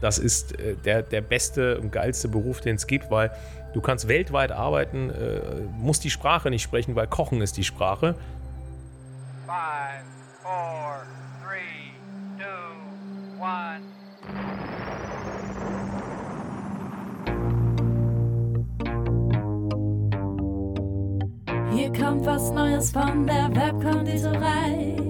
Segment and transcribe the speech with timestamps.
[0.00, 3.30] das ist äh, der, der beste und geilste Beruf, den es gibt, weil
[3.74, 5.40] du kannst weltweit arbeiten, äh,
[5.78, 8.14] musst die Sprache nicht sprechen, weil Kochen ist die Sprache.
[9.46, 10.04] Five,
[10.42, 11.02] four,
[11.42, 11.92] three,
[12.38, 12.44] two,
[13.40, 13.80] one.
[21.72, 25.09] Hier kommt was Neues von der Webkonditorei.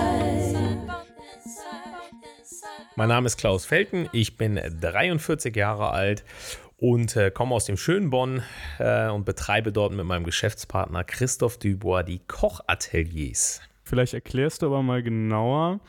[2.97, 6.25] Mein Name ist Klaus Felten, ich bin 43 Jahre alt
[6.75, 8.43] und äh, komme aus dem schönen Bonn
[8.79, 13.61] äh, und betreibe dort mit meinem Geschäftspartner Christoph Dubois die Kochateliers.
[13.85, 15.79] Vielleicht erklärst du aber mal genauer.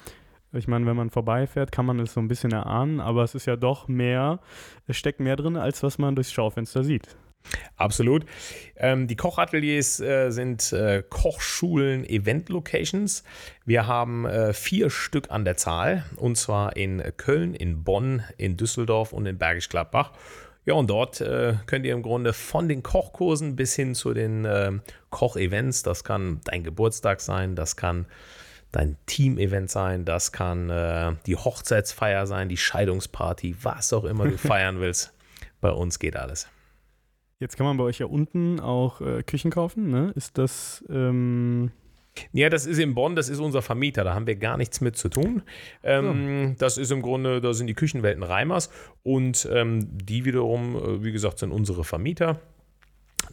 [0.53, 3.47] Ich meine, wenn man vorbeifährt, kann man es so ein bisschen erahnen, aber es ist
[3.47, 4.39] ja doch mehr,
[4.87, 7.17] es steckt mehr drin, als was man durchs Schaufenster sieht.
[7.77, 8.25] Absolut.
[8.77, 13.25] Ähm, die Kochateliers äh, sind äh, Kochschulen, Event-Locations.
[13.65, 18.57] Wir haben äh, vier Stück an der Zahl, und zwar in Köln, in Bonn, in
[18.57, 20.13] Düsseldorf und in Bergisch Gladbach.
[20.65, 24.45] Ja, und dort äh, könnt ihr im Grunde von den Kochkursen bis hin zu den
[24.45, 24.71] äh,
[25.11, 28.07] Kochevents, das kann dein Geburtstag sein, das kann
[28.71, 34.39] dein Team-Event sein, das kann äh, die Hochzeitsfeier sein, die Scheidungsparty, was auch immer du
[34.39, 35.13] feiern willst.
[35.61, 36.49] Bei uns geht alles.
[37.43, 40.13] Jetzt kann man bei euch ja unten auch äh, Küchen kaufen, ne?
[40.15, 40.85] Ist das.
[40.89, 41.73] Ähm
[42.33, 44.97] ja, das ist in Bonn, das ist unser Vermieter, da haben wir gar nichts mit
[44.97, 45.43] zu tun.
[45.83, 46.55] Ähm, so.
[46.59, 48.71] Das ist im Grunde, da sind die Küchenwelten Reimers
[49.03, 52.41] und ähm, die wiederum, äh, wie gesagt, sind unsere Vermieter.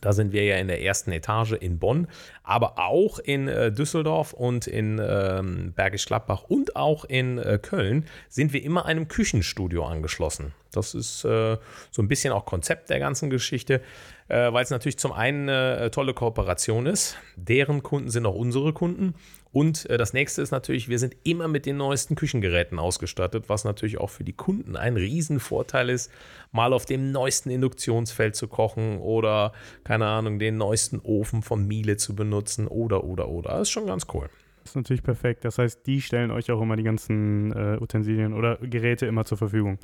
[0.01, 2.07] Da sind wir ja in der ersten Etage in Bonn,
[2.43, 8.05] aber auch in äh, Düsseldorf und in ähm, Bergisch Gladbach und auch in äh, Köln
[8.27, 10.53] sind wir immer einem Küchenstudio angeschlossen.
[10.71, 11.57] Das ist äh,
[11.91, 13.81] so ein bisschen auch Konzept der ganzen Geschichte,
[14.27, 17.17] äh, weil es natürlich zum einen eine tolle Kooperation ist.
[17.35, 19.15] Deren Kunden sind auch unsere Kunden.
[19.51, 23.63] Und äh, das nächste ist natürlich, wir sind immer mit den neuesten Küchengeräten ausgestattet, was
[23.63, 26.11] natürlich auch für die Kunden ein Riesenvorteil ist,
[26.51, 31.97] mal auf dem neuesten Induktionsfeld zu kochen oder, keine Ahnung, den neuesten Ofen von Miele
[31.97, 33.51] zu benutzen oder, oder, oder.
[33.51, 34.29] Das ist schon ganz cool.
[34.69, 35.45] Ist natürlich perfekt.
[35.45, 39.39] Das heißt, die stellen euch auch immer die ganzen äh, Utensilien oder Geräte immer zur
[39.39, 39.79] Verfügung.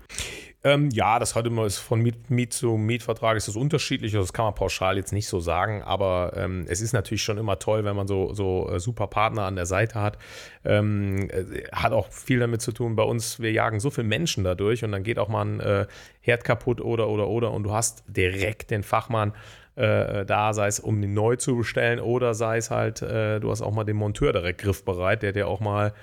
[0.64, 4.14] Ähm, ja, das hat immer von Miet, Miet zu Mietvertrag ist das unterschiedlich.
[4.14, 7.40] Also das kann man pauschal jetzt nicht so sagen, aber ähm, es ist natürlich schon
[7.40, 10.20] immer toll, wenn man so, so äh, super Partner an der Seite hat.
[10.64, 12.96] Ähm, äh, hat auch viel damit zu tun.
[12.96, 15.88] Bei uns, wir jagen so viele Menschen dadurch und dann geht auch mal ein äh,
[16.22, 19.34] Herd kaputt oder oder oder und du hast direkt den Fachmann
[19.76, 23.52] äh, da, sei es um den neu zu bestellen oder sei es halt, äh, du
[23.52, 25.94] hast auch mal den Monteur direkt griffbereit, der dir auch mal,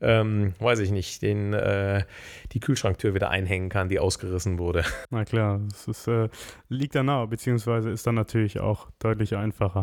[0.00, 2.04] ähm, weiß ich nicht, den, äh,
[2.52, 4.84] die Kühlschranktür wieder einhängen kann, die ausgerissen wurde.
[5.10, 6.28] Na klar, das ist, äh,
[6.68, 9.82] liegt da nahe, beziehungsweise ist dann natürlich auch deutlich einfacher.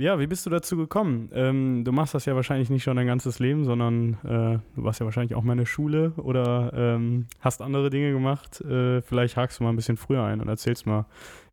[0.00, 1.30] Ja, wie bist du dazu gekommen?
[1.34, 4.98] Ähm, du machst das ja wahrscheinlich nicht schon dein ganzes Leben, sondern äh, du warst
[4.98, 8.62] ja wahrscheinlich auch mal in der Schule oder ähm, hast andere Dinge gemacht.
[8.62, 11.04] Äh, vielleicht hakst du mal ein bisschen früher ein und erzählst mal,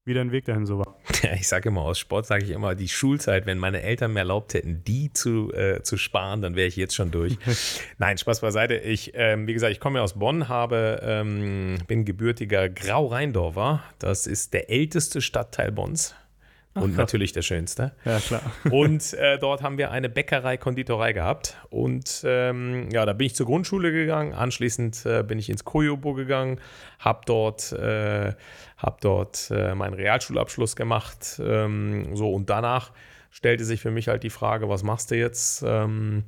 [0.06, 0.96] wie dein Weg dahin so war.
[1.24, 4.20] Ja, ich sage immer, aus Sport sage ich immer, die Schulzeit, wenn meine Eltern mir
[4.20, 7.38] erlaubt hätten, die zu, äh, zu sparen, dann wäre ich jetzt schon durch.
[7.98, 8.76] Nein, Spaß beiseite.
[8.76, 13.84] Ich, ähm, wie gesagt, ich komme ja aus Bonn, habe, ähm, bin gebürtiger Grau-Rheindorfer.
[14.00, 16.16] Das ist der älteste Stadtteil Bonns.
[16.82, 17.94] Und Ach, natürlich der schönste.
[18.06, 18.42] Ja, klar.
[18.70, 21.58] Und äh, dort haben wir eine Bäckerei, Konditorei gehabt.
[21.70, 24.34] Und ähm, ja, da bin ich zur Grundschule gegangen.
[24.34, 26.60] Anschließend äh, bin ich ins Koyobo gegangen,
[27.00, 28.34] habe dort, äh,
[28.78, 31.42] hab dort äh, meinen Realschulabschluss gemacht.
[31.44, 32.92] Ähm, so, und danach
[33.32, 35.64] stellte sich für mich halt die Frage, was machst du jetzt?
[35.66, 36.26] Ähm,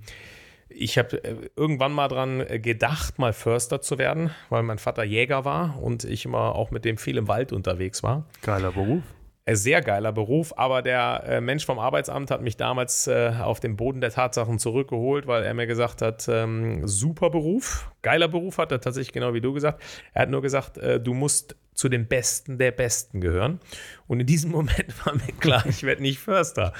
[0.70, 5.44] ich habe äh, irgendwann mal dran gedacht, mal Förster zu werden, weil mein Vater Jäger
[5.46, 8.26] war und ich immer auch mit dem viel im Wald unterwegs war.
[8.42, 9.04] Geiler Beruf.
[9.50, 13.60] Äh, sehr geiler Beruf, aber der äh, Mensch vom Arbeitsamt hat mich damals äh, auf
[13.60, 18.60] den Boden der Tatsachen zurückgeholt, weil er mir gesagt hat, ähm, super Beruf, geiler Beruf
[18.60, 19.82] hat er tatsächlich genau wie du gesagt.
[20.14, 23.60] Er hat nur gesagt, du musst zu den Besten der Besten gehören.
[24.08, 26.74] Und in diesem Moment war mir klar, ich werde nicht Förster.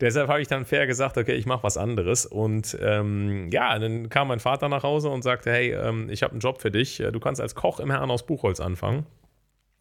[0.00, 2.26] Deshalb habe ich dann fair gesagt, okay, ich mache was anderes.
[2.26, 6.32] Und ähm, ja, dann kam mein Vater nach Hause und sagte, hey, ähm, ich habe
[6.32, 7.02] einen Job für dich.
[7.12, 9.06] Du kannst als Koch im Herren aus Buchholz anfangen.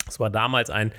[0.06, 0.94] Das war damals ein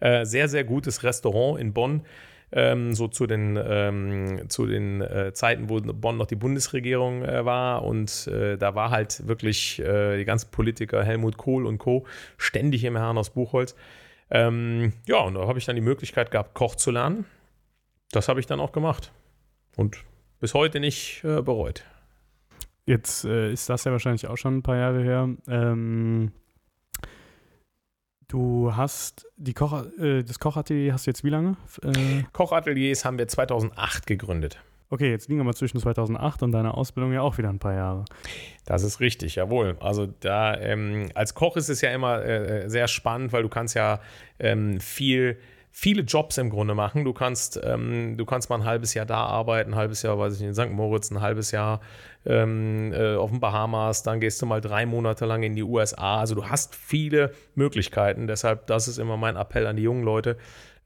[0.00, 2.02] äh, sehr, sehr gutes Restaurant in Bonn.
[2.50, 7.44] ähm, so zu den, ähm, zu den äh, Zeiten, wo Bonn noch die Bundesregierung äh,
[7.44, 7.84] war.
[7.84, 12.06] Und äh, da war halt wirklich äh, die ganzen Politiker, Helmut Kohl und Co.,
[12.36, 13.74] ständig im Herrn aus Buchholz.
[14.30, 17.26] Ähm, ja, und da habe ich dann die Möglichkeit gehabt, Koch zu lernen.
[18.12, 19.12] Das habe ich dann auch gemacht.
[19.76, 20.04] Und
[20.40, 21.84] bis heute nicht äh, bereut.
[22.86, 25.28] Jetzt ist das ja wahrscheinlich auch schon ein paar Jahre her.
[28.28, 31.56] Du hast die Koch, äh, das Kochatelier hast du jetzt wie lange?
[31.82, 34.62] Äh, Kochateliers haben wir 2008 gegründet.
[34.90, 37.72] Okay, jetzt liegen wir mal zwischen 2008 und deiner Ausbildung ja auch wieder ein paar
[37.72, 38.04] Jahre.
[38.66, 39.78] Das ist richtig, jawohl.
[39.80, 43.48] Also da ähm, als Koch ist es ja immer äh, äh sehr spannend, weil du
[43.48, 43.98] kannst ja
[44.38, 45.38] ähm, viel
[45.70, 47.04] viele Jobs im Grunde machen.
[47.04, 50.34] Du kannst, ähm, du kannst mal ein halbes Jahr da arbeiten, ein halbes Jahr, weiß
[50.34, 50.72] ich nicht, in St.
[50.72, 51.80] Moritz, ein halbes Jahr
[52.26, 56.20] ähm, äh, auf den Bahamas, dann gehst du mal drei Monate lang in die USA.
[56.20, 58.26] Also du hast viele Möglichkeiten.
[58.26, 60.36] Deshalb, das ist immer mein Appell an die jungen Leute.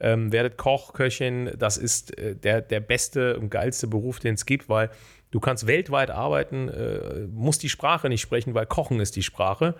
[0.00, 4.46] Ähm, werdet Koch, Köchin, das ist äh, der, der beste und geilste Beruf, den es
[4.46, 4.90] gibt, weil
[5.30, 9.74] du kannst weltweit arbeiten, äh, musst die Sprache nicht sprechen, weil Kochen ist die Sprache.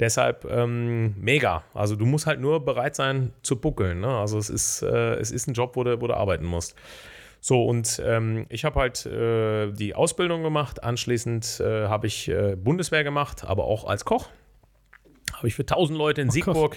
[0.00, 1.64] Deshalb ähm, mega.
[1.74, 4.00] Also du musst halt nur bereit sein zu buckeln.
[4.00, 4.08] Ne?
[4.08, 6.74] Also es ist, äh, es ist ein Job, wo du, wo du arbeiten musst.
[7.40, 10.84] So, und ähm, ich habe halt äh, die Ausbildung gemacht.
[10.84, 14.28] Anschließend äh, habe ich äh, Bundeswehr gemacht, aber auch als Koch.
[15.42, 16.76] Habe ich für 1000 Leute in Siegburg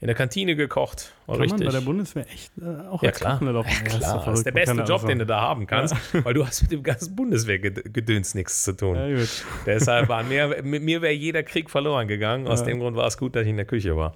[0.00, 1.12] in der Kantine gekocht.
[1.26, 1.58] War Kann richtig.
[1.64, 3.42] man bei der Bundeswehr echt äh, auch ja, klar.
[3.42, 4.22] Ja, klar.
[4.24, 6.24] Das ist der beste Job, den du da haben kannst, ja.
[6.24, 8.94] weil du hast mit dem ganzen Bundeswehrgedöns nichts zu tun.
[8.94, 9.24] Ja,
[9.66, 12.46] Deshalb war mir, mit mir wäre jeder Krieg verloren gegangen.
[12.46, 14.14] Aus dem Grund war es gut, dass ich in der Küche war.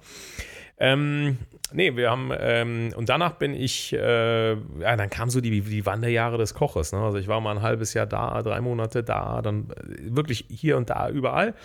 [0.79, 1.37] Ähm,
[1.73, 5.85] nee, wir haben, ähm, und danach bin ich, äh, ja, dann kamen so die, die
[5.85, 6.93] Wanderjahre des Koches.
[6.93, 6.99] Ne?
[6.99, 10.77] Also ich war mal ein halbes Jahr da, drei Monate da, dann äh, wirklich hier
[10.77, 11.55] und da, überall.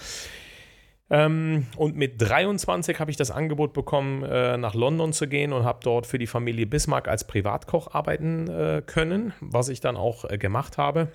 [1.09, 5.65] Ähm, und mit 23 habe ich das Angebot bekommen, äh, nach London zu gehen und
[5.65, 10.25] habe dort für die Familie Bismarck als Privatkoch arbeiten äh, können, was ich dann auch
[10.29, 11.09] äh, gemacht habe.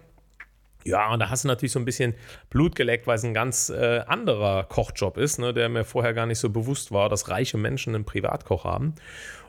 [0.84, 2.16] Ja, und da hast du natürlich so ein bisschen
[2.50, 6.26] Blut geleckt, weil es ein ganz äh, anderer Kochjob ist, ne, der mir vorher gar
[6.26, 8.96] nicht so bewusst war, dass reiche Menschen einen Privatkoch haben.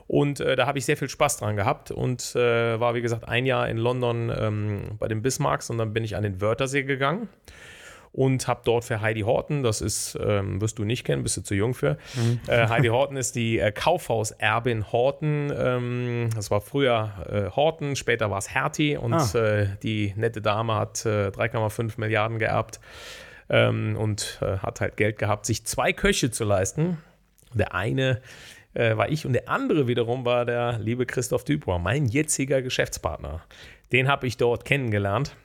[0.05, 3.27] Und äh, da habe ich sehr viel Spaß dran gehabt und äh, war, wie gesagt,
[3.27, 6.83] ein Jahr in London ähm, bei den Bismarcks und dann bin ich an den Wörthersee
[6.83, 7.29] gegangen
[8.13, 11.41] und habe dort für Heidi Horten, das ist, ähm, wirst du nicht kennen, bist du
[11.41, 11.97] zu jung für.
[12.13, 12.39] Mhm.
[12.47, 15.51] Äh, Heidi Horten ist die äh, Kaufhauserbin Horten.
[15.55, 19.29] Ähm, das war früher äh, Horten, später war es Hertie und ah.
[19.33, 22.79] Äh, die nette Dame hat 3,5 äh, Milliarden geerbt
[23.49, 26.99] ähm, und äh, hat halt Geld gehabt, sich zwei Köche zu leisten.
[27.53, 28.21] Der eine
[28.75, 33.43] war ich und der andere wiederum war der liebe Christoph Dubois, mein jetziger Geschäftspartner.
[33.91, 35.35] Den habe ich dort kennengelernt.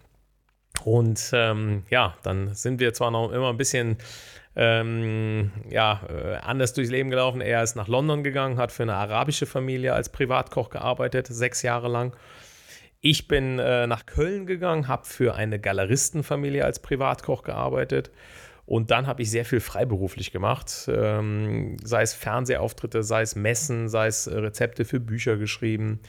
[0.85, 3.99] Und ähm, ja, dann sind wir zwar noch immer ein bisschen
[4.57, 7.41] ähm, ja, äh, anders durchs Leben gelaufen.
[7.41, 11.89] Er ist nach London gegangen, hat für eine arabische Familie als Privatkoch gearbeitet, sechs Jahre
[11.89, 12.17] lang.
[13.01, 18.11] Ich bin äh, nach Köln gegangen, habe für eine Galeristenfamilie als Privatkoch gearbeitet.
[18.67, 23.89] Und dann habe ich sehr viel freiberuflich gemacht, ähm, sei es Fernsehauftritte, sei es Messen,
[23.89, 26.01] sei es Rezepte für Bücher geschrieben,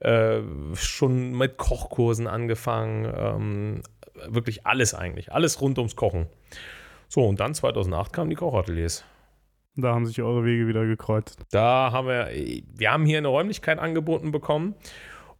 [0.00, 0.38] äh,
[0.74, 3.82] schon mit Kochkursen angefangen, ähm,
[4.26, 5.32] wirklich alles eigentlich.
[5.32, 6.26] Alles rund ums Kochen.
[7.08, 9.04] So, und dann 2008 kamen die Kochateliers.
[9.76, 11.38] Da haben sich eure Wege wieder gekreuzt.
[11.50, 14.74] Da haben wir, wir haben hier eine Räumlichkeit angeboten bekommen.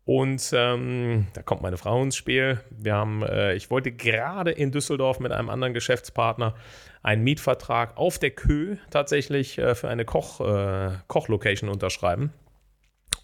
[0.05, 2.61] Und ähm, da kommt meine Frau ins Spiel.
[2.71, 6.55] Wir haben, äh, ich wollte gerade in Düsseldorf mit einem anderen Geschäftspartner
[7.03, 12.33] einen Mietvertrag auf der Kö tatsächlich äh, für eine Koch, äh, Kochlocation unterschreiben.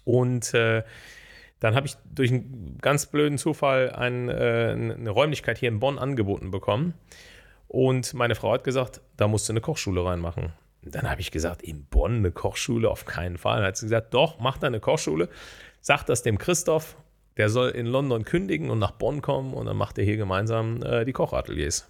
[0.03, 0.83] Und äh,
[1.59, 5.97] dann habe ich durch einen ganz blöden Zufall ein, äh, eine Räumlichkeit hier in Bonn
[5.97, 6.93] angeboten bekommen.
[7.67, 10.53] Und meine Frau hat gesagt, da musst du eine Kochschule reinmachen.
[10.81, 13.57] Dann habe ich gesagt, in Bonn eine Kochschule auf keinen Fall.
[13.57, 15.29] Dann hat sie gesagt, doch, mach da eine Kochschule.
[15.81, 16.95] Sag das dem Christoph,
[17.37, 20.83] der soll in London kündigen und nach Bonn kommen und dann macht er hier gemeinsam
[20.83, 21.89] äh, die Kochateliers.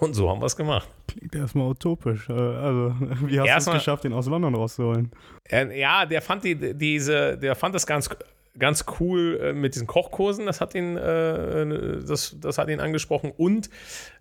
[0.00, 0.88] Und so haben wir es gemacht.
[1.08, 2.28] Klingt erstmal utopisch.
[2.28, 2.94] Äh, also,
[3.26, 5.10] wie hast du es geschafft, ihn aus London rauszuholen?
[5.50, 8.08] ja, der fand die, diese, der fand das ganz
[8.60, 13.32] ganz cool äh, mit diesen Kochkursen, das hat ihn, äh, das, das hat ihn angesprochen.
[13.36, 13.70] Und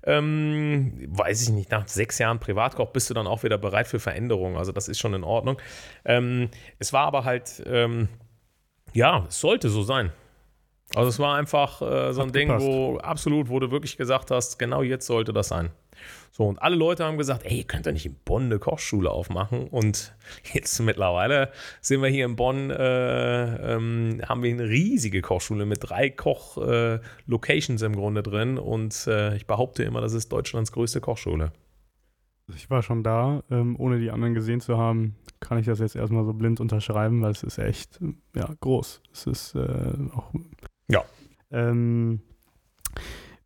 [0.04, 4.00] ähm, weiß ich nicht, nach sechs Jahren Privatkoch bist du dann auch wieder bereit für
[4.00, 4.58] Veränderungen.
[4.58, 5.58] Also das ist schon in Ordnung.
[6.06, 8.10] Ähm, es war aber halt, ähm,
[8.94, 10.12] ja, es sollte so sein.
[10.96, 14.58] Also es war einfach äh, so ein Ding, wo absolut, wo du wirklich gesagt hast,
[14.58, 15.70] genau jetzt sollte das sein.
[16.40, 19.68] So, und alle Leute haben gesagt, ey, könnt ihr nicht in Bonn eine Kochschule aufmachen?
[19.68, 20.16] Und
[20.54, 25.80] jetzt mittlerweile sind wir hier in Bonn, äh, ähm, haben wir eine riesige Kochschule mit
[25.82, 28.58] drei Koch-Locations äh, im Grunde drin.
[28.58, 31.52] Und äh, ich behaupte immer, das ist Deutschlands größte Kochschule.
[32.56, 35.98] Ich war schon da, ähm, ohne die anderen gesehen zu haben, kann ich das jetzt
[35.98, 38.00] erstmal so blind unterschreiben, weil es ist echt,
[38.34, 39.02] ja, groß.
[39.12, 40.32] Es ist äh, auch.
[40.88, 41.04] Ja.
[41.52, 42.22] Ähm,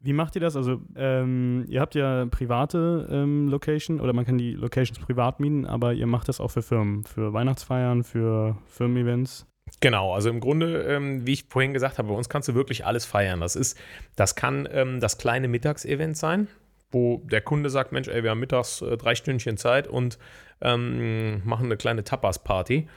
[0.03, 0.57] wie macht ihr das?
[0.57, 5.65] Also, ähm, ihr habt ja private ähm, Location oder man kann die Locations privat mieten,
[5.65, 9.47] aber ihr macht das auch für Firmen, für Weihnachtsfeiern, für Firmen-Events.
[9.79, 12.85] Genau, also im Grunde, ähm, wie ich vorhin gesagt habe, bei uns kannst du wirklich
[12.85, 13.39] alles feiern.
[13.39, 13.79] Das ist,
[14.17, 16.47] das kann ähm, das kleine Mittagsevent sein,
[16.91, 20.19] wo der Kunde sagt, Mensch, ey, wir haben mittags äh, drei Stündchen Zeit und
[20.61, 22.87] ähm, machen eine kleine Tapas-Party.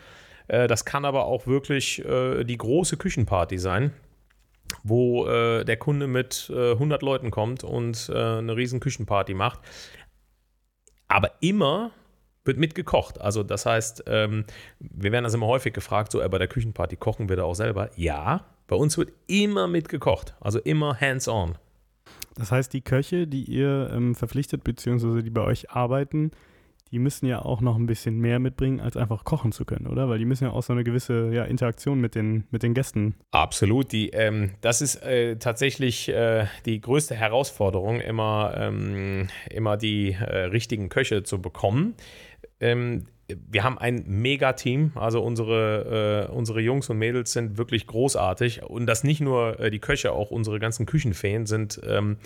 [0.48, 3.92] Äh, das kann aber auch wirklich äh, die große Küchenparty sein,
[4.82, 9.61] wo äh, der Kunde mit 100 äh, Leuten kommt und äh, eine riesen Küchenparty macht.
[11.08, 11.92] Aber immer
[12.44, 13.20] wird mitgekocht.
[13.20, 14.44] Also das heißt, ähm,
[14.78, 17.90] wir werden das immer häufig gefragt, so bei der Küchenparty kochen wir da auch selber.
[17.96, 20.35] Ja, bei uns wird immer mitgekocht.
[20.40, 21.56] Also immer hands-on.
[22.37, 26.32] Das heißt, die Köche, die ihr ähm, verpflichtet, beziehungsweise die bei euch arbeiten,
[26.92, 30.08] die müssen ja auch noch ein bisschen mehr mitbringen, als einfach kochen zu können, oder?
[30.08, 33.16] Weil die müssen ja auch so eine gewisse ja, Interaktion mit den, mit den Gästen.
[33.32, 33.90] Absolut.
[33.92, 40.44] Die, ähm, das ist äh, tatsächlich äh, die größte Herausforderung, immer, ähm, immer die äh,
[40.44, 41.94] richtigen Köche zu bekommen.
[42.60, 48.62] Ähm, wir haben ein Mega-Team, also unsere, äh, unsere Jungs und Mädels sind wirklich großartig
[48.62, 52.18] und das nicht nur äh, die Köche, auch unsere ganzen Küchenfeen sind, ähm,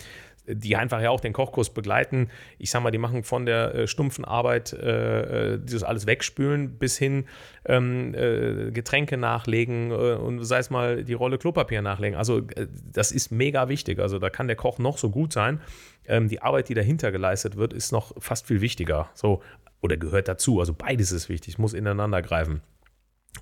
[0.47, 2.29] die einfach ja auch den Kochkurs begleiten.
[2.57, 6.77] Ich sag mal, die machen von der äh, stumpfen Arbeit, äh, äh dieses alles wegspülen,
[6.77, 7.25] bis hin
[7.65, 12.17] ähm, äh, Getränke nachlegen äh, und sei es mal die Rolle Klopapier nachlegen.
[12.17, 13.99] Also äh, das ist mega wichtig.
[13.99, 15.61] Also da kann der Koch noch so gut sein.
[16.07, 19.09] Ähm, die Arbeit, die dahinter geleistet wird, ist noch fast viel wichtiger.
[19.13, 19.41] So,
[19.81, 20.59] oder gehört dazu.
[20.59, 22.61] Also beides ist wichtig, muss ineinander greifen.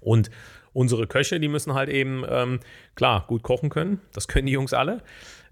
[0.01, 0.29] Und
[0.73, 2.59] unsere Köche, die müssen halt eben, ähm,
[2.95, 4.01] klar, gut kochen können.
[4.13, 5.01] Das können die Jungs alle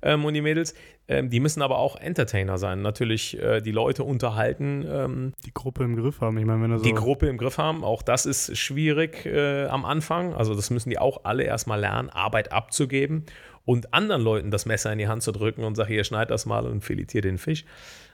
[0.01, 0.73] ähm, und die Mädels.
[1.07, 2.81] Ähm, die müssen aber auch Entertainer sein.
[2.81, 4.85] Natürlich äh, die Leute unterhalten.
[4.89, 6.37] Ähm, die Gruppe im Griff haben.
[6.37, 7.83] Ich meine, wenn er so die Gruppe im Griff haben.
[7.83, 10.33] Auch das ist schwierig äh, am Anfang.
[10.33, 13.25] Also das müssen die auch alle erstmal lernen, Arbeit abzugeben
[13.65, 16.45] und anderen Leuten das Messer in die Hand zu drücken und sagen, hier schneid das
[16.45, 17.65] mal und filetier den Fisch.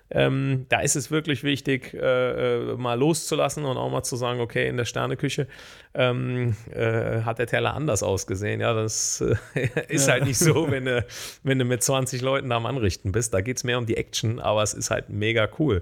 [0.10, 4.42] Ähm, da ist es wirklich wichtig, äh, äh, mal loszulassen und auch mal zu sagen,
[4.42, 5.48] okay, in der Sterneküche
[5.96, 8.62] ähm, äh, hat der Teller anders ausgesehen.
[8.62, 10.14] Ja, das äh, ist ja.
[10.14, 11.06] halt nicht so, wenn du,
[11.44, 13.34] wenn du mit 20 Leuten da am Anrichten bist.
[13.34, 15.82] Da geht es mehr um die Action, aber es ist halt mega cool.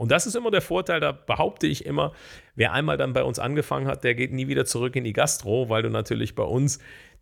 [0.00, 2.12] Und das ist immer der Vorteil, da behaupte ich immer,
[2.54, 5.68] wer einmal dann bei uns angefangen hat, der geht nie wieder zurück in die Gastro,
[5.68, 6.78] weil du natürlich bei uns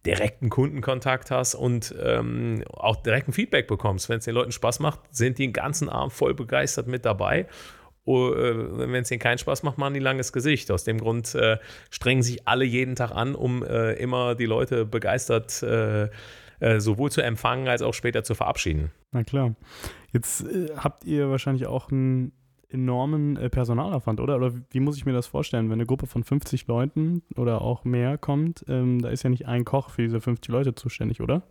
[0.06, 4.08] direkten Kundenkontakt hast und ähm, auch direkten Feedback bekommst.
[4.08, 7.46] Wenn es den Leuten Spaß macht, sind die den ganzen Abend voll begeistert mit dabei.
[8.04, 10.70] Oh, äh, wenn es ihnen keinen Spaß macht, machen die langes Gesicht.
[10.70, 11.58] Aus dem Grund äh,
[11.90, 16.08] strengen sich alle jeden Tag an, um äh, immer die Leute begeistert äh,
[16.60, 18.90] äh, sowohl zu empfangen als auch später zu verabschieden.
[19.12, 19.54] Na klar.
[20.12, 22.32] Jetzt äh, habt ihr wahrscheinlich auch ein
[22.70, 24.36] enormen äh, Personalaufwand, oder?
[24.36, 25.66] Oder wie muss ich mir das vorstellen?
[25.66, 29.46] Wenn eine Gruppe von 50 Leuten oder auch mehr kommt, ähm, da ist ja nicht
[29.46, 31.42] ein Koch für diese 50 Leute zuständig, oder?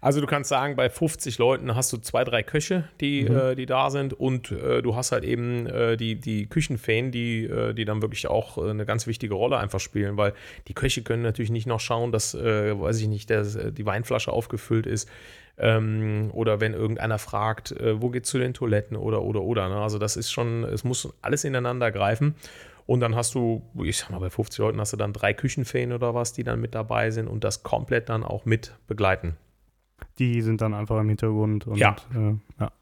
[0.00, 3.36] Also du kannst sagen, bei 50 Leuten hast du zwei, drei Köche, die, mhm.
[3.36, 7.44] äh, die da sind und äh, du hast halt eben äh, die, die Küchenfeen, die,
[7.44, 10.32] äh, die dann wirklich auch äh, eine ganz wichtige Rolle einfach spielen, weil
[10.68, 14.86] die Köche können natürlich nicht noch schauen, dass, weiß ich nicht, der, die Weinflasche aufgefüllt
[14.86, 15.08] ist
[15.58, 19.68] ähm, oder wenn irgendeiner fragt, wo geht's zu den Toiletten oder, oder, oder.
[19.68, 19.76] Ne?
[19.76, 22.34] Also das ist schon, es muss alles ineinander greifen.
[22.86, 25.92] Und dann hast du, ich sag mal, bei 50 Leuten hast du dann drei Küchenfeen
[25.92, 29.36] oder was, die dann mit dabei sind und das komplett dann auch mit begleiten.
[30.18, 31.66] Die sind dann einfach im Hintergrund.
[31.66, 31.96] Und, ja.
[32.14, 32.72] Äh, ja.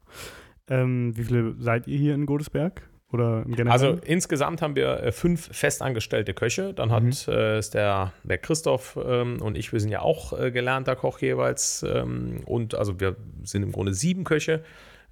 [0.67, 2.89] Ähm, wie viele seid ihr hier in Godesberg?
[3.11, 3.71] Oder im Generellen?
[3.71, 6.73] Also insgesamt haben wir äh, fünf festangestellte Köche.
[6.73, 7.13] Dann hat mhm.
[7.27, 11.19] äh, ist der, der Christoph ähm, und ich, wir sind ja auch äh, gelernter Koch
[11.19, 11.83] jeweils.
[11.83, 14.63] Ähm, und also wir sind im Grunde sieben Köche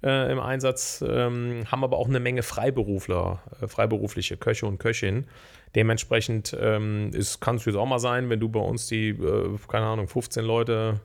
[0.02, 5.26] äh, im Einsatz, ähm, haben aber auch eine Menge Freiberufler, äh, freiberufliche Köche und Köchinnen.
[5.74, 10.08] Dementsprechend ähm, kann es auch mal sein, wenn du bei uns die, äh, keine Ahnung,
[10.08, 11.00] 15 Leute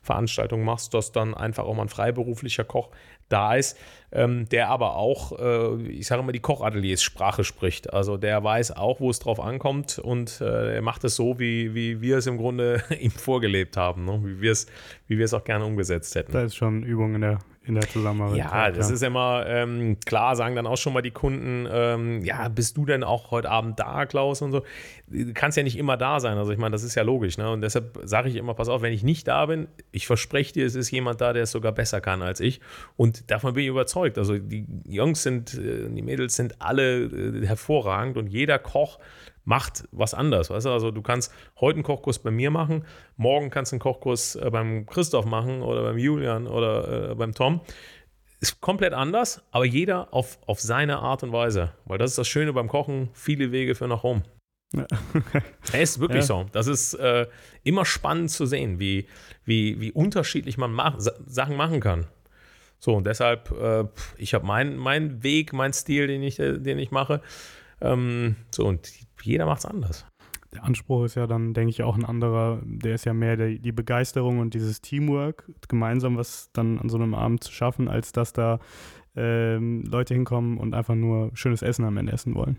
[0.00, 2.90] Veranstaltung machst, dass dann einfach auch mal ein freiberuflicher Koch
[3.28, 3.76] da ist,
[4.12, 7.92] ähm, der aber auch, äh, ich sage immer, die Kochateliers Sprache spricht.
[7.92, 11.74] Also der weiß auch, wo es drauf ankommt und äh, er macht es so, wie,
[11.74, 14.20] wie wir es im Grunde ihm vorgelebt haben, ne?
[14.24, 14.66] wie wir es
[15.08, 16.32] wie auch gerne umgesetzt hätten.
[16.32, 18.38] Da ist schon Übung in der in der Zusammenarbeit.
[18.38, 18.94] Ja, das ja.
[18.94, 22.86] ist immer ähm, klar, sagen dann auch schon mal die Kunden, ähm, ja, bist du
[22.86, 24.62] denn auch heute Abend da, Klaus und so.
[25.08, 26.38] Du kannst ja nicht immer da sein.
[26.38, 27.38] Also ich meine, das ist ja logisch.
[27.38, 27.50] Ne?
[27.50, 30.66] Und deshalb sage ich immer, pass auf, wenn ich nicht da bin, ich verspreche dir,
[30.66, 32.60] es ist jemand da, der es sogar besser kann als ich.
[32.96, 34.16] Und davon bin ich überzeugt.
[34.16, 38.98] Also die Jungs sind, äh, die Mädels sind alle äh, hervorragend und jeder Koch
[39.46, 40.50] macht was anders.
[40.50, 40.70] Weißt du?
[40.70, 42.84] Also du kannst heute einen Kochkurs bei mir machen,
[43.16, 47.32] morgen kannst du einen Kochkurs äh, beim Christoph machen oder beim Julian oder äh, beim
[47.32, 47.60] Tom.
[48.40, 51.72] ist komplett anders, aber jeder auf, auf seine Art und Weise.
[51.86, 54.22] Weil das ist das Schöne beim Kochen, viele Wege für nach Rom.
[54.74, 54.86] Ja.
[55.72, 56.26] es ist wirklich ja.
[56.26, 56.46] so.
[56.50, 57.26] Das ist äh,
[57.62, 59.06] immer spannend zu sehen, wie,
[59.44, 62.06] wie, wie unterschiedlich man mach, Sachen machen kann.
[62.80, 63.84] So, und deshalb, äh,
[64.18, 67.22] ich habe meinen mein Weg, meinen Stil, den ich, äh, den ich mache.
[67.80, 70.06] Ähm, so, und jeder macht es anders.
[70.52, 72.60] Der Anspruch ist ja dann, denke ich, auch ein anderer.
[72.64, 76.96] Der ist ja mehr der, die Begeisterung und dieses Teamwork, gemeinsam was dann an so
[76.96, 78.58] einem Abend zu schaffen, als dass da
[79.16, 82.56] ähm, Leute hinkommen und einfach nur schönes Essen am Ende essen wollen.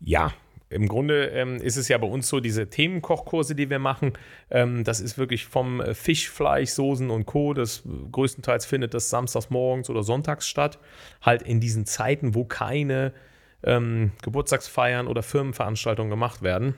[0.00, 0.32] Ja,
[0.70, 4.12] im Grunde ähm, ist es ja bei uns so, diese Themenkochkurse, die wir machen,
[4.50, 7.54] ähm, das ist wirklich vom äh, Fisch, Fleisch, Soßen und Co.
[7.54, 10.78] Das größtenteils findet das samstags morgens oder sonntags statt.
[11.22, 13.14] Halt in diesen Zeiten, wo keine
[13.62, 16.74] ähm, Geburtstagsfeiern oder Firmenveranstaltungen gemacht werden.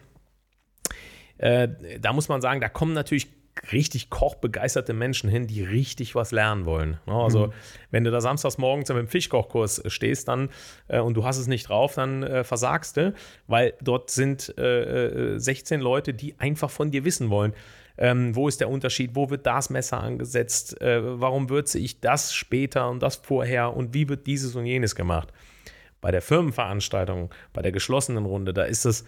[1.39, 1.69] Äh,
[2.01, 3.29] da muss man sagen, da kommen natürlich
[3.73, 6.99] richtig kochbegeisterte Menschen hin, die richtig was lernen wollen.
[7.07, 7.53] Also, mhm.
[7.91, 10.51] wenn du da samstags morgens im Fischkochkurs stehst dann
[10.89, 13.15] äh, und du hast es nicht drauf, dann äh, versagst du,
[13.47, 17.53] weil dort sind äh, 16 äh, Leute, die einfach von dir wissen wollen.
[17.99, 19.11] Ähm, wo ist der Unterschied?
[19.15, 20.81] Wo wird das Messer angesetzt?
[20.81, 23.77] Äh, warum würze ich das später und das vorher?
[23.77, 25.29] Und wie wird dieses und jenes gemacht?
[26.01, 29.05] Bei der Firmenveranstaltung, bei der geschlossenen Runde, da ist es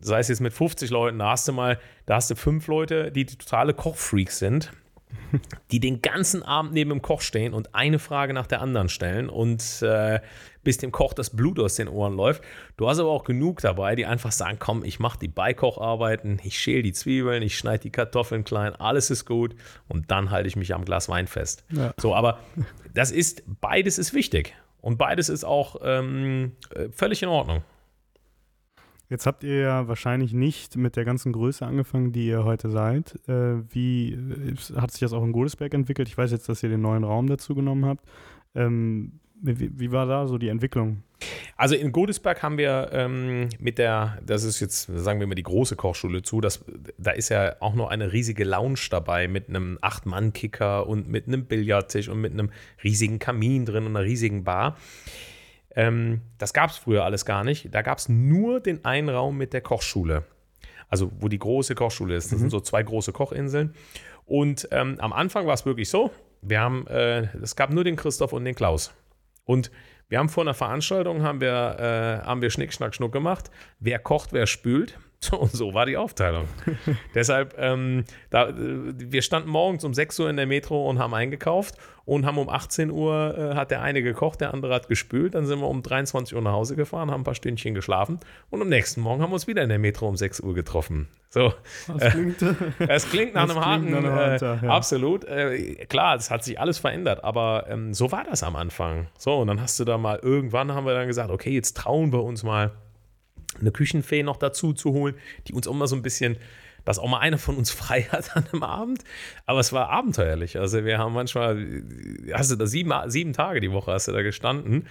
[0.00, 3.10] sei es jetzt mit 50 Leuten, da hast du mal, da hast du fünf Leute,
[3.10, 4.72] die, die totale Kochfreaks sind,
[5.70, 9.28] die den ganzen Abend neben dem Koch stehen und eine Frage nach der anderen stellen
[9.28, 10.20] und äh,
[10.62, 12.42] bis dem Koch das Blut aus den Ohren läuft.
[12.76, 16.58] Du hast aber auch genug dabei, die einfach sagen, komm, ich mache die Beikocharbeiten, ich
[16.58, 19.56] schäle die Zwiebeln, ich schneide die Kartoffeln klein, alles ist gut
[19.88, 21.64] und dann halte ich mich am Glas Wein fest.
[21.70, 21.94] Ja.
[21.96, 22.38] So, aber
[22.94, 27.62] das ist, beides ist wichtig und beides ist auch ähm, äh, völlig in Ordnung.
[29.10, 33.18] Jetzt habt ihr ja wahrscheinlich nicht mit der ganzen Größe angefangen, die ihr heute seid.
[33.26, 36.08] Äh, wie äh, hat sich das auch in Godesberg entwickelt?
[36.08, 38.04] Ich weiß jetzt, dass ihr den neuen Raum dazu genommen habt.
[38.54, 41.02] Ähm, wie, wie, war da so die Entwicklung?
[41.56, 45.42] Also in Godesberg haben wir ähm, mit der, das ist jetzt, sagen wir mal, die
[45.42, 46.64] große Kochschule zu, das,
[46.98, 51.46] da ist ja auch noch eine riesige Lounge dabei mit einem Acht-Mann-Kicker und mit einem
[51.46, 52.50] Billardtisch und mit einem
[52.84, 54.76] riesigen Kamin drin und einer riesigen Bar.
[55.74, 57.74] Ähm, das gab es früher alles gar nicht.
[57.74, 60.24] Da gab es nur den einen Raum mit der Kochschule.
[60.88, 62.32] Also, wo die große Kochschule ist.
[62.32, 62.42] Das mhm.
[62.42, 63.74] sind so zwei große Kochinseln.
[64.24, 66.10] Und ähm, am Anfang war es wirklich so:
[66.42, 68.92] wir haben, äh, es gab nur den Christoph und den Klaus.
[69.48, 69.70] Und
[70.10, 73.50] wir haben vor einer Veranstaltung haben wir, äh, haben wir Schnick, Schnack, Schnuck gemacht.
[73.80, 74.98] Wer kocht, wer spült.
[75.28, 76.46] So, und so war die Aufteilung.
[77.14, 81.74] Deshalb, ähm, da, wir standen morgens um 6 Uhr in der Metro und haben eingekauft
[82.04, 85.34] und haben um 18 Uhr äh, hat der eine gekocht, der andere hat gespült.
[85.34, 88.62] Dann sind wir um 23 Uhr nach Hause gefahren, haben ein paar Stündchen geschlafen und
[88.62, 91.08] am nächsten Morgen haben wir uns wieder in der Metro um 6 Uhr getroffen.
[91.30, 91.52] So,
[91.88, 92.54] das klingt, äh,
[92.88, 94.70] es klingt nach einem harten, nach einem äh, ja.
[94.70, 95.24] absolut.
[95.24, 99.08] Äh, klar, es hat sich alles verändert, aber ähm, so war das am Anfang.
[99.18, 102.12] So, und dann hast du da mal irgendwann haben wir dann gesagt, okay, jetzt trauen
[102.12, 102.70] wir uns mal
[103.60, 105.14] eine Küchenfee noch dazu zu holen,
[105.46, 106.36] die uns auch mal so ein bisschen,
[106.84, 109.04] dass auch mal einer von uns frei hat an einem Abend.
[109.46, 110.58] Aber es war abenteuerlich.
[110.58, 111.82] Also wir haben manchmal,
[112.32, 114.86] hast du da sieben, sieben Tage die Woche hast du da gestanden.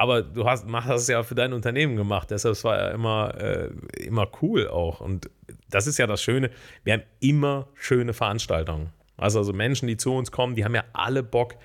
[0.00, 3.70] Aber du hast, hast es ja für dein Unternehmen gemacht, deshalb war ja immer, äh,
[3.96, 5.00] immer cool auch.
[5.00, 5.28] Und
[5.70, 6.50] das ist ja das Schöne,
[6.84, 8.90] wir haben immer schöne Veranstaltungen.
[9.16, 11.56] Also, also Menschen, die zu uns kommen, die haben ja alle Bock,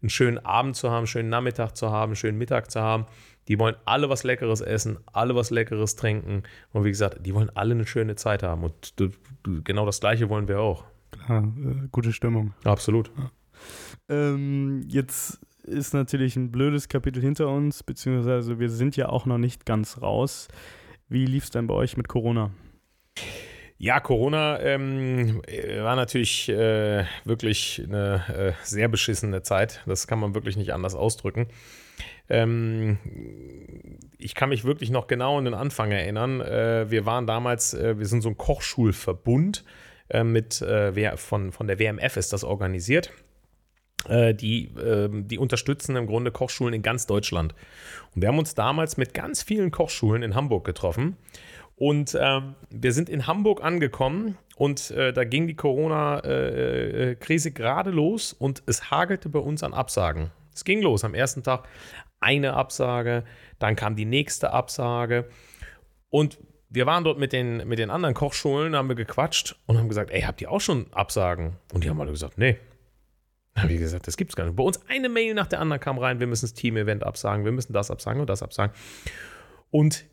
[0.00, 3.04] einen schönen Abend zu haben, einen schönen Nachmittag zu haben, einen schönen Mittag zu haben.
[3.48, 6.44] Die wollen alle was Leckeres essen, alle was Leckeres trinken.
[6.72, 8.64] Und wie gesagt, die wollen alle eine schöne Zeit haben.
[8.64, 8.94] Und
[9.64, 10.84] genau das Gleiche wollen wir auch.
[11.10, 12.54] Klar, äh, gute Stimmung.
[12.64, 13.10] Absolut.
[13.16, 13.30] Ja.
[14.08, 19.38] Ähm, jetzt ist natürlich ein blödes Kapitel hinter uns, beziehungsweise wir sind ja auch noch
[19.38, 20.48] nicht ganz raus.
[21.08, 22.50] Wie lief es denn bei euch mit Corona?
[23.78, 25.42] Ja, Corona ähm,
[25.80, 29.82] war natürlich äh, wirklich eine äh, sehr beschissene Zeit.
[29.86, 31.48] Das kann man wirklich nicht anders ausdrücken.
[32.32, 32.96] Ähm,
[34.16, 36.40] ich kann mich wirklich noch genau an den Anfang erinnern.
[36.40, 39.64] Äh, wir waren damals, äh, wir sind so ein Kochschulverbund
[40.08, 43.12] äh, mit, äh, von, von der WMF ist das organisiert.
[44.08, 47.54] Äh, die, ähm, die unterstützen im Grunde Kochschulen in ganz Deutschland.
[48.14, 51.18] Und wir haben uns damals mit ganz vielen Kochschulen in Hamburg getroffen.
[51.76, 58.32] Und ähm, wir sind in Hamburg angekommen und äh, da ging die Corona-Krise gerade los
[58.32, 60.30] und es hagelte bei uns an Absagen.
[60.54, 61.66] Es ging los am ersten Tag
[62.22, 63.24] eine Absage,
[63.58, 65.28] dann kam die nächste Absage
[66.08, 69.88] und wir waren dort mit den, mit den anderen Kochschulen, haben wir gequatscht und haben
[69.88, 71.56] gesagt, ey, habt ihr auch schon Absagen?
[71.72, 72.58] Und die haben alle gesagt, nee.
[73.54, 74.56] Dann habe ich gesagt, das gibt's gar nicht.
[74.56, 77.52] Bei uns eine Mail nach der anderen kam rein, wir müssen das Team-Event absagen, wir
[77.52, 78.74] müssen das absagen und das absagen.
[79.70, 80.06] Und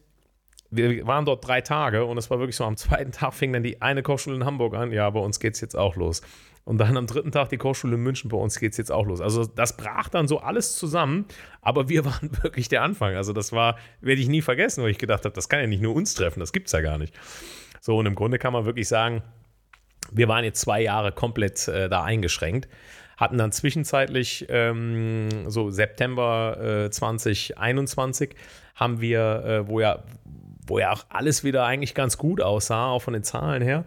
[0.72, 3.64] wir waren dort drei Tage und es war wirklich so, am zweiten Tag fing dann
[3.64, 6.22] die eine Kochschule in Hamburg an, ja, bei uns geht es jetzt auch los.
[6.66, 9.06] Und dann am dritten Tag die Kochschule in München, bei uns geht es jetzt auch
[9.08, 9.22] los.
[9.22, 11.26] Also das brach dann so alles zusammen,
[11.62, 13.16] aber wir waren wirklich der Anfang.
[13.16, 15.82] Also das war, werde ich nie vergessen, wo ich gedacht habe, das kann ja nicht
[15.82, 17.14] nur uns treffen, das gibt es ja gar nicht.
[17.82, 19.24] So, und im Grunde kann man wirklich sagen,
[20.12, 22.68] wir waren jetzt zwei Jahre komplett äh, da eingeschränkt,
[23.18, 28.36] hatten dann zwischenzeitlich ähm, so September äh, 2021
[28.76, 30.04] haben wir, äh, wo ja
[30.70, 33.86] wo ja auch alles wieder eigentlich ganz gut aussah, auch von den Zahlen her,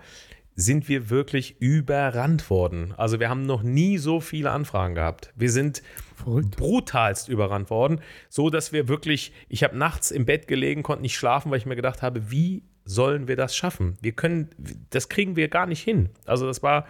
[0.55, 2.93] sind wir wirklich überrannt worden.
[2.97, 5.33] Also wir haben noch nie so viele Anfragen gehabt.
[5.35, 5.83] Wir sind
[6.17, 6.57] Verrückt.
[6.57, 11.17] brutalst überrannt worden, so dass wir wirklich, ich habe nachts im Bett gelegen, konnte nicht
[11.17, 13.97] schlafen, weil ich mir gedacht habe, wie sollen wir das schaffen?
[14.01, 14.51] Wir können,
[14.91, 16.11] das kriegen wir gar nicht hin.
[16.27, 16.87] Also das war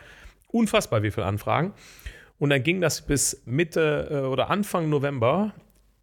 [0.49, 1.73] unfassbar, wie viele Anfragen.
[2.39, 5.55] Und dann ging das bis Mitte äh, oder Anfang November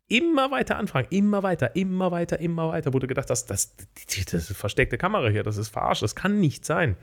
[0.10, 2.94] immer weiter anfragen, immer weiter, immer weiter, immer weiter.
[2.94, 6.66] Wurde gedacht, das, das, das ist versteckte Kamera hier, das ist verarscht, das kann nicht
[6.66, 6.98] sein.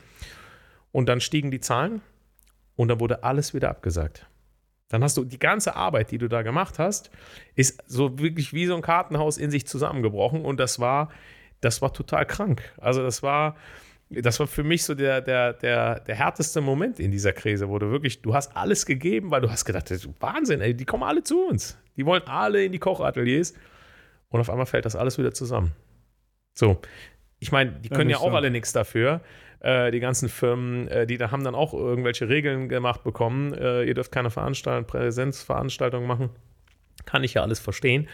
[0.92, 2.03] Und dann stiegen die Zahlen
[2.75, 4.27] und dann wurde alles wieder abgesagt.
[4.88, 7.11] Dann hast du die ganze Arbeit, die du da gemacht hast,
[7.55, 11.11] ist so wirklich wie so ein Kartenhaus in sich zusammengebrochen und das war,
[11.61, 12.62] das war total krank.
[12.79, 13.57] Also das war,
[14.09, 17.79] das war für mich so der, der, der, der härteste Moment in dieser Krise, wo
[17.79, 20.85] du wirklich, du hast alles gegeben, weil du hast gedacht, das ist Wahnsinn, ey, die
[20.85, 21.79] kommen alle zu uns.
[21.97, 23.55] Die wollen alle in die Kochateliers
[24.29, 25.73] und auf einmal fällt das alles wieder zusammen.
[26.55, 26.81] So,
[27.38, 28.37] ich meine, die können ja, ja auch so.
[28.37, 29.21] alle nichts dafür.
[29.61, 33.55] Äh, die ganzen Firmen, äh, die da haben dann auch irgendwelche Regeln gemacht bekommen.
[33.55, 36.31] Äh, ihr dürft keine Veranstaltung, Präsenzveranstaltungen machen.
[37.05, 38.09] Kann ich ja alles verstehen.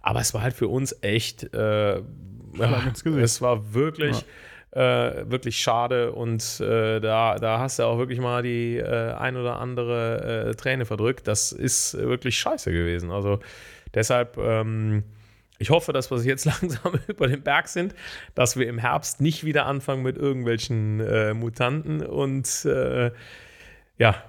[0.00, 4.20] Aber es war halt für uns echt, äh, ja, es war wirklich.
[4.20, 4.26] Ja.
[4.74, 9.36] Äh, wirklich schade und äh, da, da hast du auch wirklich mal die äh, ein
[9.36, 11.28] oder andere äh, Träne verdrückt.
[11.28, 13.10] Das ist wirklich scheiße gewesen.
[13.10, 13.40] Also
[13.92, 15.04] deshalb ähm,
[15.58, 17.94] ich hoffe, dass wir jetzt langsam über den Berg sind,
[18.34, 23.10] dass wir im Herbst nicht wieder anfangen mit irgendwelchen äh, Mutanten und äh,
[23.98, 24.24] ja,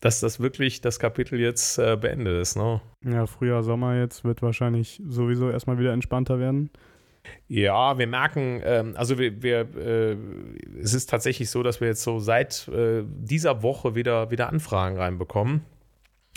[0.00, 2.56] dass das wirklich das Kapitel jetzt beendet ist.
[2.56, 2.82] Ne?
[3.04, 6.70] Ja, Frühjahr, Sommer jetzt wird wahrscheinlich sowieso erstmal wieder entspannter werden.
[7.48, 10.16] Ja, wir merken, ähm, also wir, wir äh,
[10.80, 14.96] es ist tatsächlich so, dass wir jetzt so seit äh, dieser Woche wieder, wieder Anfragen
[14.96, 15.62] reinbekommen.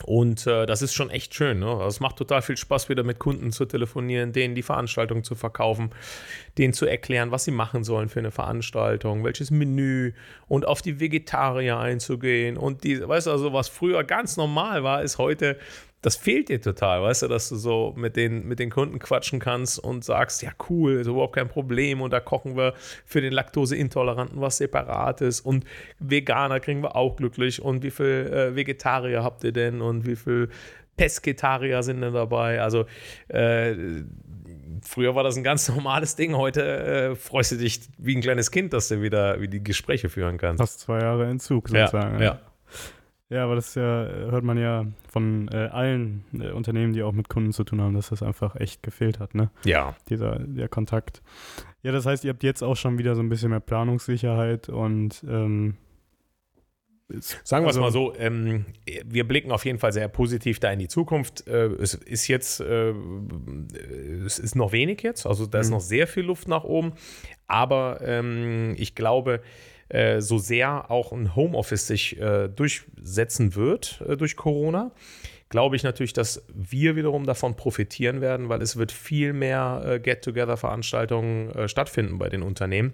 [0.03, 1.59] Und äh, das ist schon echt schön.
[1.59, 1.67] Ne?
[1.67, 5.33] Also es macht total viel Spaß, wieder mit Kunden zu telefonieren, denen die Veranstaltung zu
[5.33, 5.89] verkaufen,
[6.57, 10.13] denen zu erklären, was sie machen sollen für eine Veranstaltung, welches Menü
[10.47, 12.57] und auf die Vegetarier einzugehen.
[12.57, 15.57] Und die, weißt du, also was früher ganz normal war, ist heute
[16.07, 19.41] das fehlt dir total, weißt du, dass du so mit den, mit den Kunden quatschen
[19.41, 23.33] kannst und sagst, ja cool, ist überhaupt kein Problem und da kochen wir für den
[23.33, 25.65] Laktoseintoleranten was Separates und
[25.99, 30.15] Veganer kriegen wir auch glücklich und wie viel äh, Vegetarier habt ihr denn und wie
[30.15, 30.47] viel
[30.95, 32.61] Pesketarier sind denn dabei?
[32.61, 32.85] Also
[33.27, 33.75] äh,
[34.81, 36.37] früher war das ein ganz normales Ding.
[36.37, 40.07] Heute äh, freust du dich wie ein kleines Kind, dass du wieder wie die Gespräche
[40.07, 40.61] führen kannst.
[40.61, 42.19] Fast zwei Jahre Entzug sozusagen.
[42.19, 42.25] Ja, ja.
[42.25, 42.41] Ja,
[43.43, 47.51] aber das ja, hört man ja von äh, allen äh, Unternehmen, die auch mit Kunden
[47.51, 49.49] zu tun haben, dass das einfach echt gefehlt hat, ne?
[49.65, 49.95] Ja.
[50.09, 51.21] Dieser der Kontakt.
[51.83, 55.23] Ja, das heißt, ihr habt jetzt auch schon wieder so ein bisschen mehr Planungssicherheit und
[55.27, 55.75] ähm,
[57.09, 58.65] Sagen wir es also, mal so, ähm,
[59.05, 61.47] wir blicken auf jeden Fall sehr positiv da in die Zukunft.
[61.47, 62.93] Äh, es ist jetzt, äh,
[64.25, 65.75] es ist noch wenig jetzt, also da ist mhm.
[65.75, 66.91] noch sehr viel Luft nach oben,
[67.47, 69.41] aber ähm, ich glaube,
[69.89, 74.91] äh, so sehr auch ein Homeoffice sich äh, durchsetzen wird äh, durch Corona,
[75.49, 79.99] glaube ich natürlich, dass wir wiederum davon profitieren werden, weil es wird viel mehr äh,
[79.99, 82.93] Get-Together-Veranstaltungen äh, stattfinden bei den Unternehmen,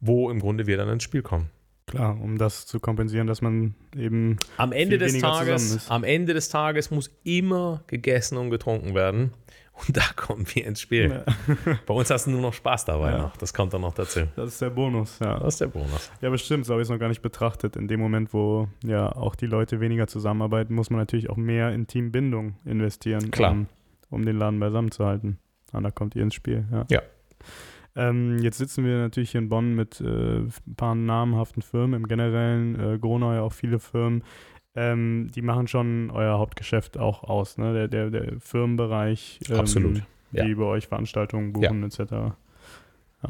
[0.00, 1.50] wo im Grunde wir dann ins Spiel kommen.
[1.86, 6.48] Klar, um das zu kompensieren, dass man eben am Ende des Tages, am Ende des
[6.48, 9.32] Tages muss immer gegessen und getrunken werden.
[9.74, 11.10] Und da kommen wir ins Spiel.
[11.10, 11.78] Ja.
[11.86, 13.18] Bei uns hast du nur noch Spaß dabei ja.
[13.18, 13.36] noch.
[13.36, 14.20] Das kommt dann noch dazu.
[14.36, 15.38] Das ist der Bonus, ja.
[15.38, 16.10] Das ist der Bonus.
[16.20, 16.64] Ja, bestimmt.
[16.64, 17.76] So habe ich es noch gar nicht betrachtet.
[17.76, 21.72] In dem Moment, wo ja auch die Leute weniger zusammenarbeiten, muss man natürlich auch mehr
[21.72, 23.52] in Teambindung investieren, Klar.
[23.52, 23.66] Um,
[24.10, 25.38] um den Laden beisammen zu halten.
[25.72, 26.86] Und da kommt ihr ins Spiel, ja.
[26.88, 27.02] Ja.
[27.96, 32.08] Ähm, jetzt sitzen wir natürlich hier in Bonn mit äh, ein paar namhaften Firmen im
[32.08, 34.24] Generellen, äh, Gronau ja auch viele Firmen
[34.76, 37.72] ähm, die machen schon euer Hauptgeschäft auch aus, ne?
[37.72, 40.02] Der, der, der Firmenbereich, ähm, Absolut.
[40.32, 40.44] Ja.
[40.44, 41.86] die bei euch Veranstaltungen buchen, ja.
[41.86, 42.34] etc.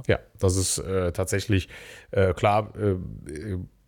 [0.08, 0.18] Ja.
[0.38, 1.68] das ist äh, tatsächlich
[2.10, 2.72] äh, klar.
[2.76, 2.96] Äh,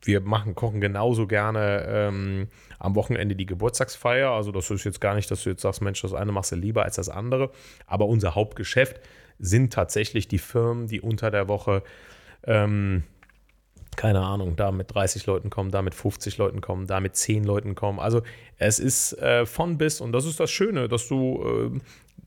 [0.03, 4.31] wir machen, kochen genauso gerne ähm, am Wochenende die Geburtstagsfeier.
[4.31, 6.57] Also, das ist jetzt gar nicht, dass du jetzt sagst, Mensch, das eine machst du
[6.57, 7.51] lieber als das andere.
[7.87, 9.01] Aber unser Hauptgeschäft
[9.39, 11.83] sind tatsächlich die Firmen, die unter der Woche
[12.45, 13.03] ähm,
[13.97, 17.45] keine Ahnung, da mit 30 Leuten kommen, da mit 50 Leuten kommen, da mit 10
[17.45, 17.99] Leuten kommen.
[17.99, 18.23] Also
[18.59, 21.81] es ist äh, von bis und das ist das Schöne, dass du äh,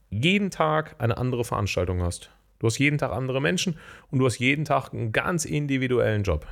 [0.10, 2.32] jeden Tag eine andere Veranstaltung hast.
[2.60, 3.78] Du hast jeden Tag andere Menschen
[4.12, 6.46] und du hast jeden Tag einen ganz individuellen Job.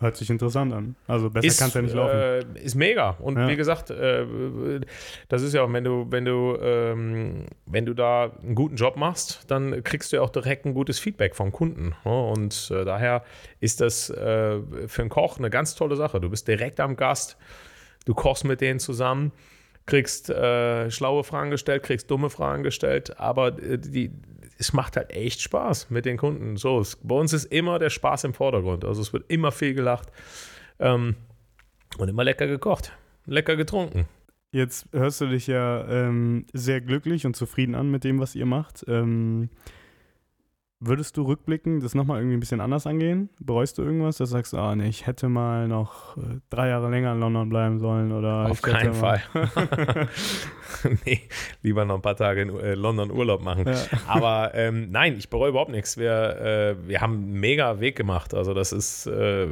[0.00, 0.94] Hört sich interessant an.
[1.08, 2.16] Also besser kann es ja nicht laufen.
[2.16, 3.16] Äh, ist mega.
[3.18, 3.48] Und ja.
[3.48, 4.24] wie gesagt, äh,
[5.28, 8.96] das ist ja auch, wenn du, wenn du, ähm, wenn du da einen guten Job
[8.96, 11.96] machst, dann kriegst du ja auch direkt ein gutes Feedback vom Kunden.
[12.04, 12.22] Ne?
[12.30, 13.24] Und äh, daher
[13.58, 16.20] ist das äh, für einen Koch eine ganz tolle Sache.
[16.20, 17.36] Du bist direkt am Gast,
[18.04, 19.32] du kochst mit denen zusammen,
[19.86, 24.12] kriegst äh, schlaue Fragen gestellt, kriegst dumme Fragen gestellt, aber äh, die,
[24.58, 26.56] es macht halt echt Spaß mit den Kunden.
[26.56, 28.84] So, es, bei uns ist immer der Spaß im Vordergrund.
[28.84, 30.10] Also es wird immer viel gelacht
[30.80, 31.14] ähm,
[31.96, 32.92] und immer lecker gekocht,
[33.24, 34.06] lecker getrunken.
[34.50, 38.46] Jetzt hörst du dich ja ähm, sehr glücklich und zufrieden an mit dem, was ihr
[38.46, 38.84] macht.
[38.88, 39.50] Ähm,
[40.80, 43.30] Würdest du rückblicken das nochmal irgendwie ein bisschen anders angehen?
[43.40, 44.18] Bereust du irgendwas?
[44.18, 47.48] Dass du sagst, ah, nee, ich hätte mal noch äh, drei Jahre länger in London
[47.48, 48.12] bleiben sollen?
[48.12, 49.20] Oder Auf keinen Fall.
[51.04, 51.22] nee,
[51.62, 53.66] lieber noch ein paar Tage in äh, London Urlaub machen.
[53.66, 53.76] Ja.
[54.06, 55.96] Aber ähm, nein, ich bereue überhaupt nichts.
[55.96, 58.32] Wir, äh, wir haben einen mega Weg gemacht.
[58.32, 59.48] Also, das ist äh,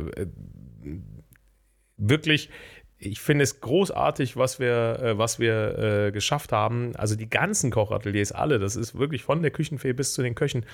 [1.96, 2.50] wirklich
[2.98, 6.96] ich finde es großartig, was wir, äh, was wir äh, geschafft haben.
[6.96, 10.64] Also die ganzen Kochateliers, alle, das ist wirklich von der Küchenfee bis zu den Köchen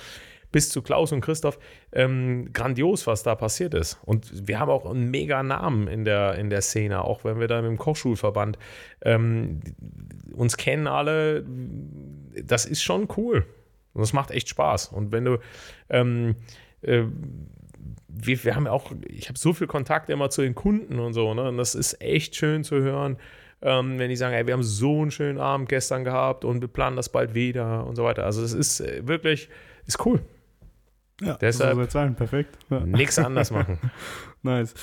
[0.53, 1.59] bis zu Klaus und Christoph,
[1.93, 3.99] ähm, grandios, was da passiert ist.
[4.05, 7.49] Und wir haben auch einen mega Namen in der, in der Szene, auch wenn wir
[7.49, 8.59] da mit dem Kochschulverband
[9.03, 9.61] ähm,
[10.33, 11.45] uns kennen alle.
[12.45, 13.47] Das ist schon cool.
[13.95, 14.89] Und das macht echt Spaß.
[14.89, 15.39] Und wenn du
[15.91, 16.37] ähm,
[16.83, 17.05] äh,
[18.15, 21.15] wir, wir haben ja auch, ich habe so viel Kontakt immer zu den Kunden und
[21.15, 21.49] so, ne?
[21.49, 23.17] Und das ist echt schön zu hören,
[23.63, 26.69] ähm, wenn die sagen, ey, wir haben so einen schönen Abend gestern gehabt und wir
[26.69, 28.25] planen das bald wieder und so weiter.
[28.25, 29.49] Also es ist äh, wirklich,
[29.87, 30.21] ist cool.
[31.23, 32.15] Ja, Deshalb so sein.
[32.15, 32.59] Perfekt.
[32.71, 32.81] Ja.
[32.81, 33.79] Nichts anders machen.
[34.43, 34.75] nice.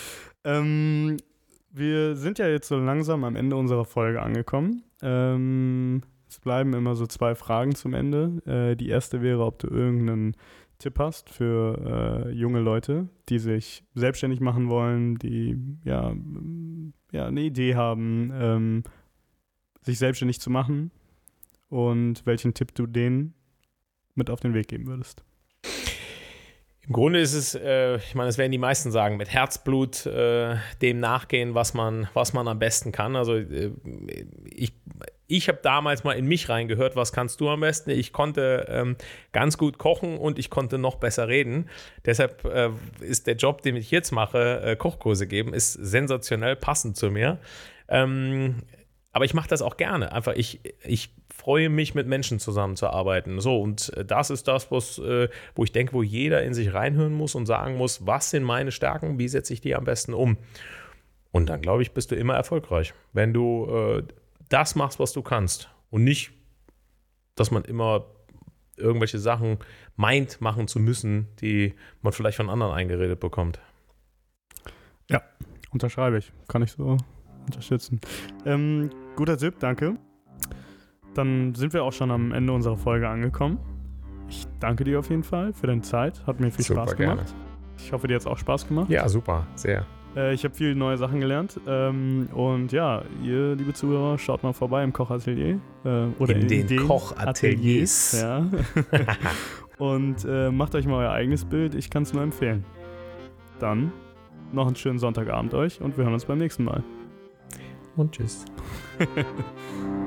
[0.43, 1.17] Ähm,
[1.71, 4.83] wir sind ja jetzt so langsam am Ende unserer Folge angekommen.
[5.01, 8.41] Ähm, es bleiben immer so zwei Fragen zum Ende.
[8.45, 10.35] Äh, die erste wäre, ob du irgendeinen
[10.77, 16.13] Tipp hast für äh, junge Leute, die sich selbstständig machen wollen, die ja,
[17.11, 18.83] ja eine Idee haben, ähm,
[19.81, 20.91] sich selbstständig zu machen
[21.67, 23.33] und welchen Tipp du denen
[24.15, 25.23] mit auf den Weg geben würdest.
[26.89, 30.55] Im Grunde ist es, äh, ich meine, das werden die meisten sagen, mit Herzblut äh,
[30.81, 33.15] dem nachgehen, was man, was man am besten kann.
[33.15, 33.73] Also äh,
[34.45, 34.73] ich,
[35.27, 37.91] ich habe damals mal in mich reingehört, was kannst du am besten?
[37.91, 38.95] Ich konnte ähm,
[39.33, 41.69] ganz gut kochen und ich konnte noch besser reden.
[42.05, 42.71] Deshalb äh,
[43.01, 47.37] ist der Job, den ich jetzt mache, äh, Kochkurse geben, ist sensationell passend zu mir.
[47.87, 48.63] Ähm,
[49.11, 50.11] aber ich mache das auch gerne.
[50.11, 53.39] Einfach, ich, ich freue mich, mit Menschen zusammenzuarbeiten.
[53.39, 56.73] So, und äh, das ist das, was, äh, wo ich denke, wo jeder in sich
[56.73, 60.13] reinhören muss und sagen muss, was sind meine Stärken, wie setze ich die am besten
[60.13, 60.37] um?
[61.31, 64.03] Und dann, glaube ich, bist du immer erfolgreich, wenn du äh,
[64.49, 65.69] das machst, was du kannst.
[65.89, 66.31] Und nicht,
[67.35, 68.05] dass man immer
[68.75, 69.59] irgendwelche Sachen
[69.95, 73.59] meint, machen zu müssen, die man vielleicht von anderen eingeredet bekommt.
[75.09, 75.21] Ja,
[75.71, 76.31] unterschreibe ich.
[76.47, 76.97] Kann ich so
[77.45, 77.99] unterstützen.
[78.45, 79.97] Ähm, guter Tipp, danke.
[81.13, 83.59] Dann sind wir auch schon am Ende unserer Folge angekommen.
[84.29, 86.25] Ich danke dir auf jeden Fall für deine Zeit.
[86.27, 87.17] Hat mir viel super, Spaß gemacht.
[87.17, 87.31] Gerne.
[87.77, 88.89] Ich hoffe, dir hat es auch Spaß gemacht.
[88.89, 89.85] Ja, super, sehr.
[90.15, 91.59] Äh, ich habe viele neue Sachen gelernt.
[91.67, 95.59] Ähm, und ja, ihr, liebe Zuhörer, schaut mal vorbei im Kochatelier.
[95.83, 98.21] Äh, oder in, in den, den Kochateliers.
[98.21, 98.47] Ja.
[99.77, 101.73] und äh, macht euch mal euer eigenes Bild.
[101.73, 102.65] Ich kann es nur empfehlen.
[103.59, 103.91] Dann
[104.51, 106.83] noch einen schönen Sonntagabend euch und wir hören uns beim nächsten Mal
[107.95, 108.45] und tschüss.